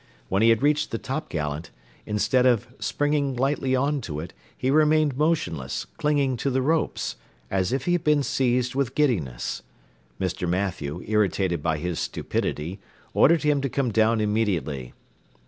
[0.29, 1.69] When he had reached the topgallant,
[2.07, 7.17] instead of springing lightly on to it, he remained motionless, clinging to the ropes,
[7.51, 9.61] as if he had been seized with giddiness.
[10.19, 10.49] Mr.
[10.49, 12.79] Mathew, irritated by his stupidity,
[13.13, 14.95] ordered him to come down immediately.